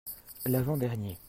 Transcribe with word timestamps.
L'avant-dernier 0.47 1.19